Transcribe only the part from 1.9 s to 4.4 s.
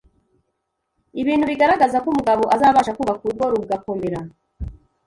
ko umugabo azabasha kubaka urugo rugakomera